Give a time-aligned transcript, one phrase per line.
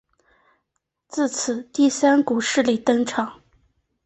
[1.07, 3.39] 自此第三股势力登场。